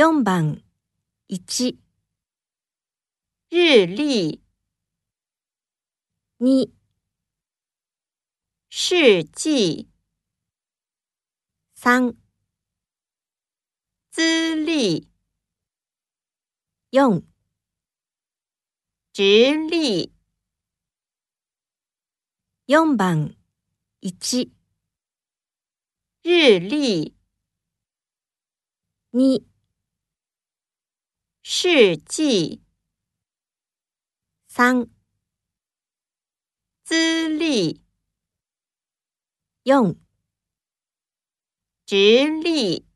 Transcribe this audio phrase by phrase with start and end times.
[0.00, 0.62] 4番。
[1.28, 1.76] 1、
[3.50, 4.42] 日历、
[6.40, 6.72] 2、
[8.70, 9.90] 世纪、
[11.76, 12.16] 3、
[14.10, 15.06] 资历、
[16.92, 17.22] 4、
[19.12, 20.14] 直立、
[22.66, 23.36] 4番。
[24.00, 24.50] 1、
[26.24, 27.14] 日历、
[29.12, 29.49] 2、
[31.52, 32.62] 世纪、
[34.48, 34.88] 3、
[36.84, 37.82] 资历、
[39.64, 39.96] 4
[41.86, 42.89] 直立。